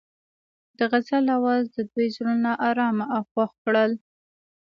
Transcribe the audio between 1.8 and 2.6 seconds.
دوی زړونه